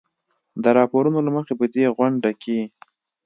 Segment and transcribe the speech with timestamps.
[0.61, 2.59] د راپورونو له مخې په دې غونډه کې